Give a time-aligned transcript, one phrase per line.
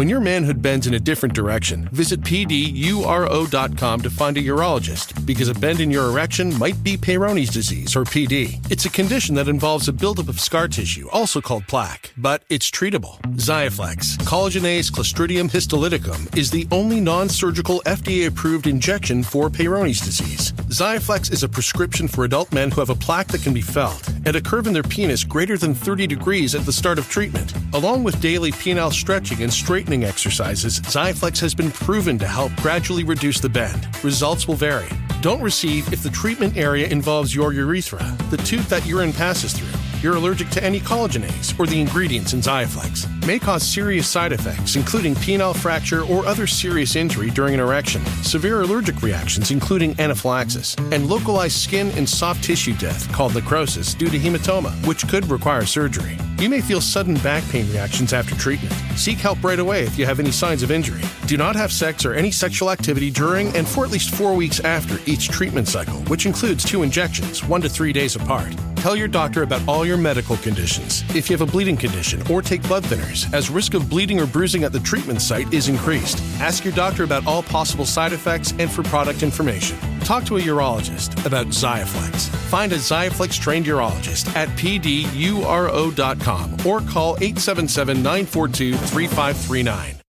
[0.00, 5.48] When your manhood bends in a different direction, visit PDURO.com to find a urologist because
[5.48, 8.64] a bend in your erection might be Peyronie's disease or PD.
[8.72, 12.70] It's a condition that involves a buildup of scar tissue, also called plaque, but it's
[12.70, 13.20] treatable.
[13.36, 20.52] Xiaflex, collagenase Clostridium histolyticum, is the only non surgical FDA approved injection for Peyronie's disease.
[20.70, 24.08] Xiaflex is a prescription for adult men who have a plaque that can be felt
[24.30, 27.52] and a curve in their penis greater than 30 degrees at the start of treatment.
[27.72, 33.02] Along with daily penile stretching and straightening exercises, Xiaflex has been proven to help gradually
[33.02, 33.88] reduce the bend.
[34.04, 34.88] Results will vary.
[35.20, 39.79] Don't receive if the treatment area involves your urethra, the tube that urine passes through
[40.02, 44.76] you're allergic to any collagenase or the ingredients in Xiaflex, may cause serious side effects,
[44.76, 50.74] including penile fracture or other serious injury during an erection, severe allergic reactions, including anaphylaxis,
[50.92, 55.66] and localized skin and soft tissue death called necrosis due to hematoma, which could require
[55.66, 56.16] surgery.
[56.38, 58.72] You may feel sudden back pain reactions after treatment.
[58.96, 61.02] Seek help right away if you have any signs of injury.
[61.26, 64.60] Do not have sex or any sexual activity during and for at least four weeks
[64.60, 68.54] after each treatment cycle, which includes two injections, one to three days apart.
[68.80, 71.04] Tell your doctor about all your medical conditions.
[71.14, 74.26] If you have a bleeding condition or take blood thinners, as risk of bleeding or
[74.26, 76.18] bruising at the treatment site is increased.
[76.40, 79.76] Ask your doctor about all possible side effects and for product information.
[80.00, 82.30] Talk to a urologist about Xiaflex.
[82.48, 85.06] Find a Xiaflex trained urologist at pduro.com
[86.66, 89.99] or call 877 942 3539.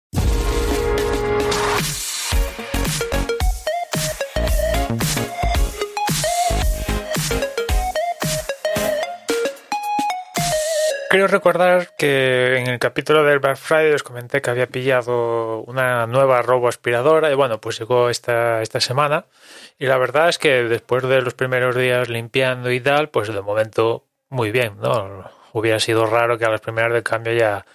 [11.12, 16.08] Quiero recordar que en el capítulo del Black Friday os comenté que había pillado una
[16.08, 19.26] nueva robo aspiradora y bueno, pues llegó esta, esta semana
[19.78, 23.42] y la verdad es que después de los primeros días limpiando y tal, pues de
[23.42, 25.30] momento muy bien, ¿no?
[25.52, 27.66] Hubiera sido raro que a las primeras de cambio ya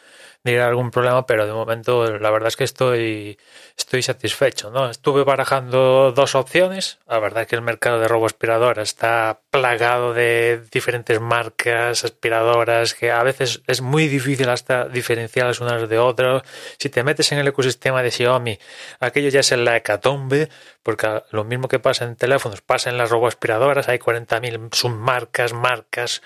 [0.53, 3.39] diera algún problema, pero de momento la verdad es que estoy,
[3.77, 4.71] estoy satisfecho.
[4.71, 4.89] ¿no?
[4.89, 6.99] Estuve barajando dos opciones.
[7.07, 12.95] La verdad es que el mercado de robo aspiradora está plagado de diferentes marcas aspiradoras
[12.95, 16.43] que a veces es muy difícil hasta diferenciarlas unas de otras.
[16.79, 18.59] Si te metes en el ecosistema de Xiaomi,
[19.01, 20.49] aquello ya es en la hecatombe,
[20.83, 23.89] porque lo mismo que pasa en teléfonos pasa en las robo aspiradoras.
[23.89, 26.23] Hay 40.000 submarcas, marcas,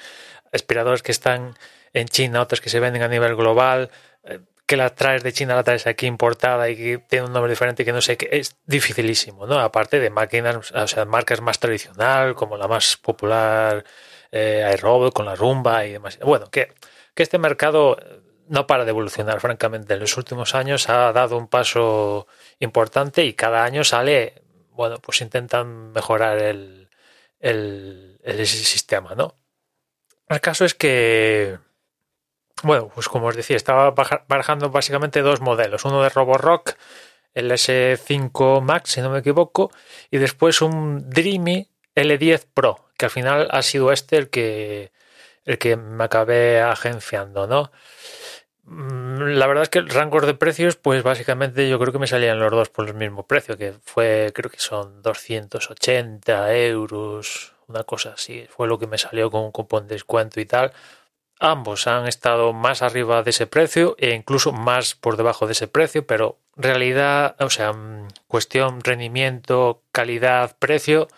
[0.52, 1.56] aspiradoras que están
[1.92, 3.90] en China, otras que se venden a nivel global
[4.70, 7.84] que la traes de China, la traes aquí importada y que tiene un nombre diferente
[7.84, 9.58] que no sé qué, es dificilísimo, ¿no?
[9.58, 13.84] Aparte de máquinas, o sea, marcas más tradicional, como la más popular,
[14.30, 14.78] eh,
[15.12, 16.20] con la rumba y demás.
[16.20, 16.72] Bueno, que,
[17.14, 17.98] que este mercado
[18.46, 19.94] no para de evolucionar, francamente.
[19.94, 22.28] En los últimos años ha dado un paso
[22.60, 26.88] importante y cada año sale, bueno, pues intentan mejorar el,
[27.40, 29.34] el, el sistema, ¿no?
[30.28, 31.58] El caso es que
[32.62, 33.90] bueno, pues como os decía, estaba
[34.28, 35.84] barajando básicamente dos modelos.
[35.84, 36.74] Uno de Roborock,
[37.34, 39.70] el S5 Max, si no me equivoco,
[40.10, 44.92] y después un Dreamy L10 Pro, que al final ha sido este el que,
[45.44, 47.70] el que me acabé agenciando, ¿no?
[48.64, 52.06] Mm, la verdad es que el rango de precios, pues básicamente yo creo que me
[52.06, 57.84] salían los dos por el mismo precio, que fue, creo que son 280 euros, una
[57.84, 58.46] cosa así.
[58.50, 60.72] Fue lo que me salió con un cupón de descuento y tal.
[61.42, 65.68] Ambos han estado más arriba de ese precio e incluso más por debajo de ese
[65.68, 71.08] precio, pero realidad, o sea, mm, cuestión rendimiento, calidad, precio,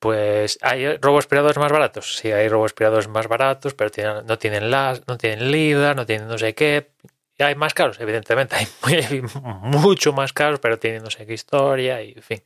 [0.00, 2.16] pues hay roboaspiradores más baratos.
[2.16, 6.36] Sí, hay roboaspiradores más baratos, pero no tienen las, no tienen LIDAR, no tienen no
[6.36, 6.90] sé qué.
[7.38, 9.22] Hay más caros, evidentemente, hay
[9.62, 12.42] mucho más caros, pero tienen no sé qué historia y en fin.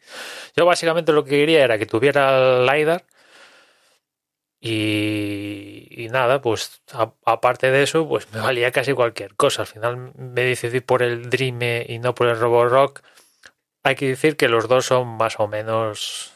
[0.57, 3.05] Yo básicamente lo que quería era que tuviera LIDAR
[4.67, 6.81] y, nada, pues
[7.27, 9.63] aparte de eso, pues me valía casi cualquier cosa.
[9.63, 13.03] Al final me decidí por el Dream y no por el Roborock.
[13.83, 16.33] Hay que decir que los dos son más o menos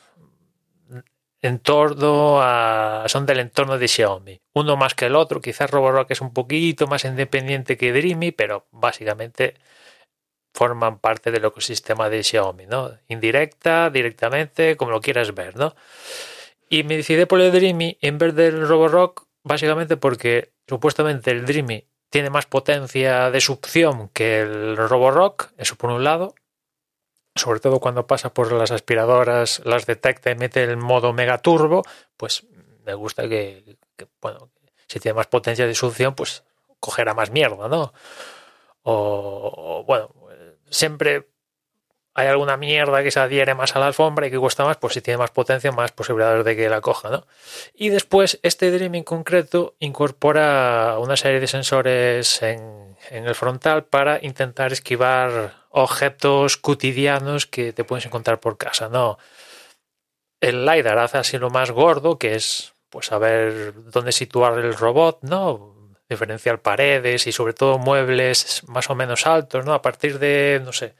[1.41, 4.43] en torno a, son del entorno de Xiaomi.
[4.53, 5.41] Uno más que el otro.
[5.41, 9.55] Quizás Roborock es un poquito más independiente que Dreamy, pero básicamente
[10.53, 12.91] forman parte del ecosistema de Xiaomi, ¿no?
[13.09, 15.75] Indirecta, directamente, como lo quieras ver, ¿no?
[16.68, 21.88] Y me decidí por el Dreamy en vez del Roborock, básicamente porque supuestamente el Dreamy
[22.10, 26.34] tiene más potencia de succión que el Roborock, eso por un lado.
[27.34, 31.84] Sobre todo cuando pasa por las aspiradoras, las detecta y mete el modo mega turbo,
[32.16, 32.47] pues
[32.84, 33.76] me gusta que,
[34.20, 34.50] bueno,
[34.88, 36.42] si tiene más potencia de succión, pues
[36.80, 37.92] cogerá más mierda, ¿no?
[38.82, 40.10] O, o bueno,
[40.70, 41.28] siempre
[42.18, 44.94] hay alguna mierda que se adhiere más a la alfombra y que cuesta más, pues
[44.94, 47.24] si tiene más potencia, más posibilidades de que la coja, ¿no?
[47.74, 53.84] Y después, este Dream en concreto incorpora una serie de sensores en, en el frontal
[53.84, 59.16] para intentar esquivar objetos cotidianos que te puedes encontrar por casa, ¿no?
[60.41, 65.20] El LiDAR hace así lo más gordo, que es pues saber dónde situar el robot,
[65.22, 65.94] ¿no?
[66.09, 69.72] Diferenciar paredes y sobre todo muebles más o menos altos, ¿no?
[69.72, 70.97] A partir de, no sé,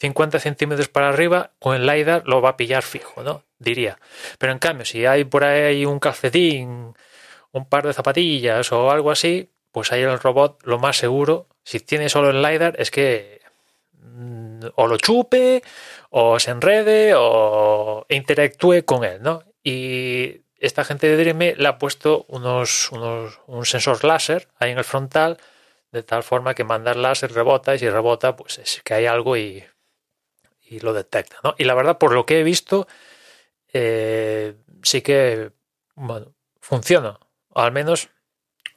[0.00, 3.44] 50 centímetros para arriba, con el LiDAR lo va a pillar fijo, ¿no?
[3.58, 3.98] Diría.
[4.38, 6.94] Pero en cambio, si hay por ahí un calcetín,
[7.52, 11.80] un par de zapatillas o algo así, pues ahí el robot lo más seguro, si
[11.80, 13.42] tiene solo el LiDAR, es que
[13.92, 15.62] mm, o lo chupe,
[16.08, 19.44] o se enrede, o interactúe con él, ¿no?
[19.62, 24.78] Y esta gente de Dreame le ha puesto unos, unos un sensor láser ahí en
[24.78, 25.38] el frontal,
[25.92, 29.06] de tal forma que manda el láser, rebota, y si rebota, pues es que hay
[29.06, 29.64] algo y
[30.70, 31.36] y lo detecta.
[31.42, 31.54] ¿no?
[31.58, 32.86] Y la verdad, por lo que he visto,
[33.72, 35.52] eh, sí que
[35.94, 37.18] bueno, funciona.
[37.54, 38.08] Al menos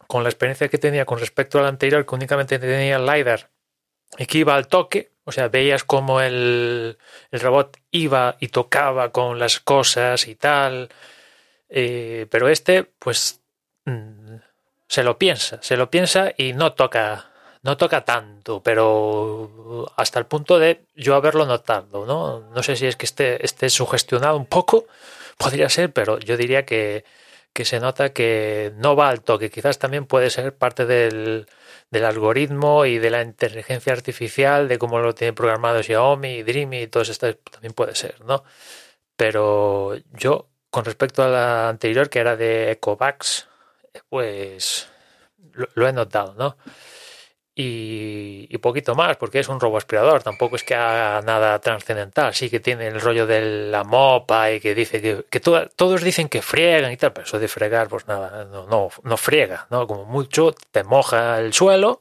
[0.07, 3.49] con la experiencia que tenía con respecto al anterior, que únicamente tenía el LiDAR
[4.17, 6.97] y que iba al toque, o sea, veías como el,
[7.31, 10.89] el robot iba y tocaba con las cosas y tal.
[11.69, 13.41] Eh, pero este, pues,
[13.85, 14.35] mm,
[14.87, 17.32] se lo piensa, se lo piensa y no toca
[17.63, 22.41] no toca tanto, pero hasta el punto de yo haberlo notado, ¿no?
[22.41, 24.85] No sé si es que esté, esté sugestionado un poco,
[25.37, 27.05] podría ser, pero yo diría que,
[27.53, 29.49] que se nota que no va al toque.
[29.49, 31.47] Quizás también puede ser parte del,
[31.89, 36.87] del algoritmo y de la inteligencia artificial, de cómo lo tiene programado Xiaomi, Dreamy y
[36.87, 38.43] todo esto también puede ser, ¿no?
[39.15, 43.47] Pero yo, con respecto a la anterior, que era de Ecovacs,
[44.09, 44.89] pues
[45.53, 46.57] lo, lo he notado, ¿no?
[47.55, 52.49] Y, poquito más, porque es un robo aspirador, tampoco es que haga nada trascendental, sí
[52.49, 56.41] que tiene el rollo de la mopa y que dice que, que todos dicen que
[56.41, 59.85] friegan y tal, pero eso de fregar, pues nada, no, no, no friega, ¿no?
[59.85, 61.99] Como mucho te moja el suelo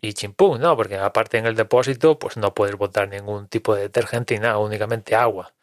[0.00, 0.76] y chimpún, ¿no?
[0.76, 4.58] Porque aparte en el depósito, pues no puedes botar ningún tipo de detergente y nada,
[4.58, 5.54] únicamente agua.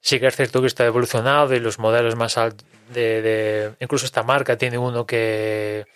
[0.00, 4.22] Sí que es cierto que está evolucionado y los modelos más altos de incluso esta
[4.22, 5.86] marca tiene uno que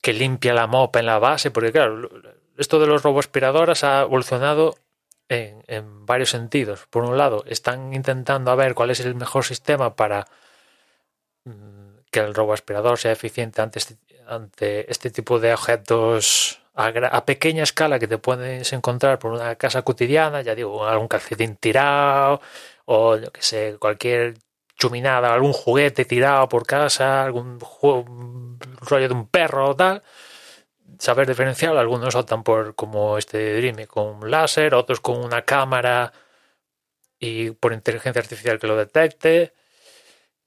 [0.00, 2.08] que limpia la mopa en la base, porque claro,
[2.56, 4.76] esto de los roboaspiradoras ha evolucionado
[5.28, 6.86] en, varios sentidos.
[6.90, 10.26] Por un lado, están intentando a ver cuál es el mejor sistema para
[11.44, 13.96] mm, que el roboaspirador sea eficiente ante este,
[14.26, 19.56] ante este tipo de objetos a, a, pequeña escala que te puedes encontrar por una
[19.56, 22.40] casa cotidiana, ya digo, algún calcetín tirado
[22.86, 24.34] o yo que sé, cualquier
[24.78, 27.58] chuminada, algún juguete tirado por casa, algún
[28.80, 30.02] rollo de un perro o tal.
[30.98, 36.12] Saber diferenciar, algunos optan por como este Dreamy con láser, otros con una cámara
[37.18, 39.52] y por inteligencia artificial que lo detecte.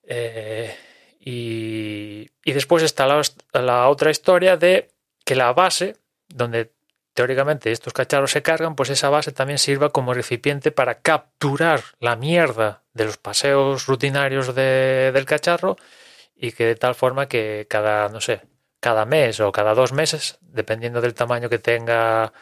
[0.03, 0.75] Eh,
[1.19, 3.21] y, y, después está la,
[3.53, 4.89] la otra historia de
[5.23, 6.71] que la base, donde
[7.13, 12.15] teóricamente estos cacharros se cargan, pues esa base también sirva como recipiente para capturar la
[12.15, 15.77] mierda de los paseos rutinarios de, del cacharro
[16.35, 18.41] y que de tal forma que cada, no sé,
[18.79, 22.33] cada mes o cada dos meses, dependiendo del tamaño que tenga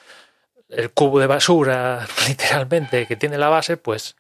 [0.70, 4.16] el cubo de basura, literalmente, que tiene la base, pues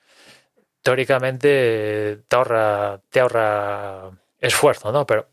[0.81, 5.05] teóricamente te ahorra, te ahorra esfuerzo, ¿no?
[5.05, 5.27] Pero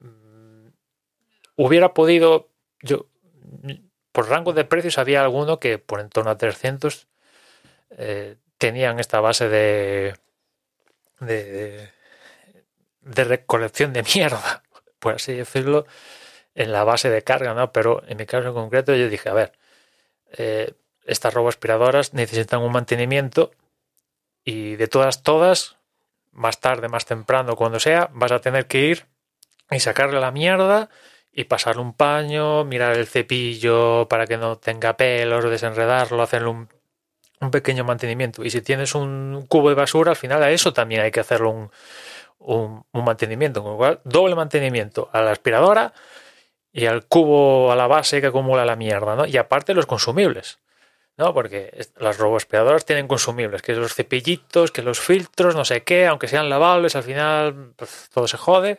[0.00, 0.68] mm,
[1.56, 2.50] hubiera podido,
[2.82, 3.06] yo
[4.12, 7.06] por rango de precios había alguno que por en torno a 300
[7.90, 10.16] eh, tenían esta base de,
[11.20, 11.90] de,
[13.00, 14.62] de recolección de mierda,
[14.98, 15.86] por así decirlo,
[16.54, 17.72] en la base de carga, ¿no?
[17.72, 19.52] Pero en mi caso en concreto yo dije, a ver,
[20.32, 20.74] eh,
[21.04, 23.52] estas aspiradoras necesitan un mantenimiento
[24.44, 25.76] y de todas, todas,
[26.32, 29.06] más tarde, más temprano, cuando sea, vas a tener que ir
[29.70, 30.88] y sacarle la mierda
[31.32, 36.68] y pasarle un paño, mirar el cepillo para que no tenga pelos, desenredarlo, hacerle un,
[37.40, 38.44] un pequeño mantenimiento.
[38.44, 41.48] Y si tienes un cubo de basura, al final a eso también hay que hacerle
[41.48, 41.70] un,
[42.38, 43.62] un, un mantenimiento.
[43.62, 45.92] Con lo cual, doble mantenimiento a la aspiradora
[46.72, 49.26] y al cubo, a la base que acumula la mierda, ¿no?
[49.26, 50.58] Y aparte los consumibles.
[51.16, 51.34] ¿no?
[51.34, 56.28] Porque las roboaspiradoras tienen consumibles, que los cepillitos, que los filtros, no sé qué, aunque
[56.28, 58.78] sean lavables, al final pues, todo se jode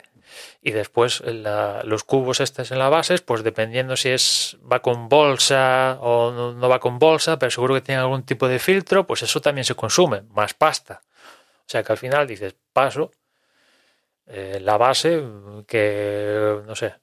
[0.61, 5.09] y después la, los cubos estos en la base, pues dependiendo si es va con
[5.09, 9.05] bolsa o no, no, va con bolsa, pero seguro que tiene algún tipo de filtro,
[9.07, 11.01] pues eso también se consume, más pasta.
[11.59, 13.11] O sea que al final dices, paso,
[14.27, 15.23] eh, la base,
[15.67, 16.95] que no sé,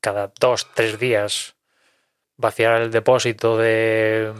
[0.00, 1.56] cada dos, tres días
[2.36, 4.32] vaciar el depósito de,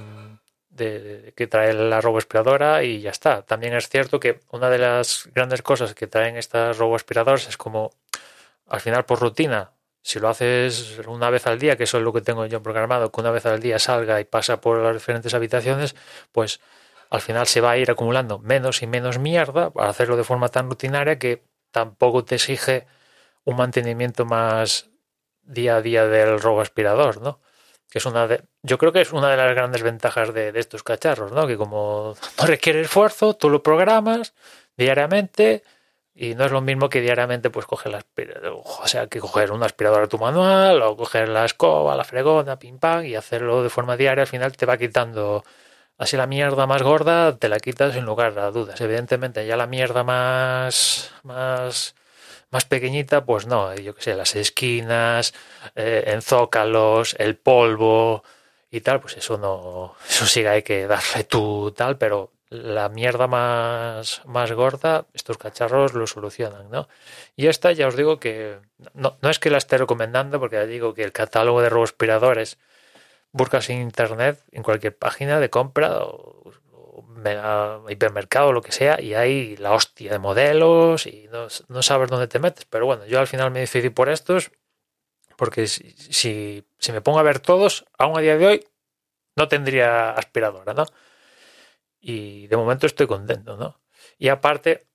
[0.74, 3.42] de, que trae la robo aspiradora y ya está.
[3.42, 7.56] También es cierto que una de las grandes cosas que traen estas robo aspiradoras es
[7.56, 7.92] como
[8.68, 12.12] al final por rutina, si lo haces una vez al día, que eso es lo
[12.12, 15.32] que tengo yo programado, que una vez al día salga y pasa por las diferentes
[15.34, 15.94] habitaciones,
[16.32, 16.60] pues
[17.10, 20.48] al final se va a ir acumulando menos y menos mierda para hacerlo de forma
[20.48, 22.86] tan rutinaria que tampoco te exige
[23.44, 24.90] un mantenimiento más
[25.42, 27.40] día a día del robo aspirador, ¿no?
[27.90, 30.60] Que es una de, yo creo que es una de las grandes ventajas de, de
[30.60, 31.46] estos cacharros, ¿no?
[31.46, 34.34] Que como no requiere esfuerzo, tú lo programas
[34.76, 35.62] diariamente
[36.14, 38.04] y no es lo mismo que diariamente pues coger la
[38.52, 42.58] o sea, que coger un aspirador a tu manual o coger la escoba, la fregona,
[42.58, 45.44] pim pam y hacerlo de forma diaria, al final te va quitando
[45.98, 48.80] así la mierda más gorda te la quitas sin lugar a dudas.
[48.80, 51.94] Evidentemente ya la mierda más más
[52.54, 55.34] más pequeñita, pues no, yo que sé, las esquinas,
[55.74, 58.22] eh, en zócalos, el polvo
[58.70, 63.26] y tal, pues eso no, eso sí hay que darle tú tal, pero la mierda
[63.26, 66.88] más, más gorda, estos cacharros lo solucionan, ¿no?
[67.34, 68.60] Y esta ya os digo que
[68.92, 72.58] no, no es que la esté recomendando, porque ya digo que el catálogo de robospiradores
[73.32, 76.52] buscas en internet, en cualquier página de compra o,
[77.88, 82.10] hipermercado o lo que sea, y hay la hostia de modelos y no, no, sabes
[82.10, 82.64] dónde te metes.
[82.66, 84.50] Pero bueno, yo al final me decidí por estos,
[85.36, 88.64] porque si, si, si me pongo a ver todos, aún a día de hoy,
[89.36, 90.86] no tendría aspiradora, ¿no?
[92.04, 93.80] y de momento estoy contento, ¿no?
[94.18, 94.86] Y aparte,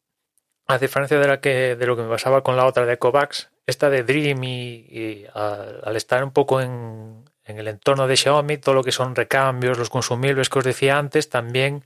[0.67, 3.49] a diferencia de, la que, de lo que me pasaba con la otra de Kovacs,
[3.65, 8.75] esta de Dream y, al, estar un poco en, en, el entorno de Xiaomi, todo
[8.75, 11.83] lo que son recambios, los consumibles que os decía antes, también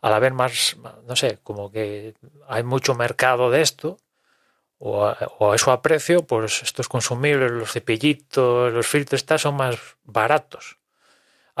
[0.00, 0.76] al haber más,
[1.06, 2.14] no sé, como que
[2.48, 3.98] hay mucho mercado de esto,
[4.78, 9.78] o a, eso a precio, pues estos consumibles, los cepillitos, los filtros, estas son más
[10.04, 10.80] baratos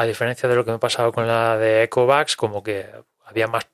[0.00, 2.88] a diferencia de lo que me pasaba con la de Ecovacs, como que
[3.26, 3.68] había más,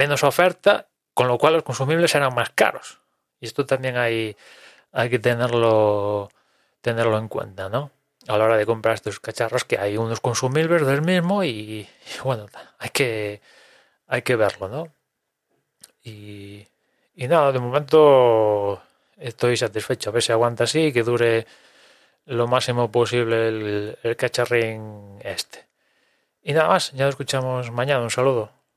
[0.00, 3.00] menos oferta, con lo cual los consumibles eran más caros.
[3.38, 4.36] Y esto también hay,
[4.90, 6.28] hay que tenerlo,
[6.80, 7.92] tenerlo en cuenta, ¿no?
[8.26, 11.88] A la hora de comprar estos cacharros, que hay unos consumibles del mismo y,
[12.24, 12.46] bueno,
[12.78, 13.40] hay que,
[14.10, 14.92] hay que verlo, ¿no?
[16.02, 16.66] Y,
[17.14, 18.82] y nada, de momento
[19.16, 20.10] estoy satisfecho.
[20.10, 21.46] A ver si aguanta así que dure
[22.26, 25.68] lo máximo posible el, el cacharrín este.
[26.42, 28.02] Y nada más, ya lo escuchamos mañana.
[28.02, 28.50] Un saludo.